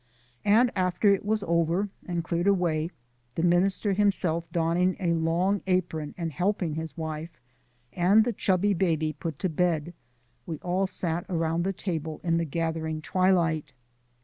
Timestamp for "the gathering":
12.37-12.99